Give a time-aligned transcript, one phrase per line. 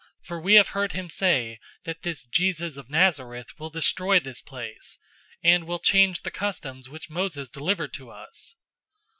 [0.21, 4.41] 006:014 For we have heard him say that this Jesus of Nazareth will destroy this
[4.41, 4.97] place,
[5.43, 8.55] and will change the customs which Moses delivered to us."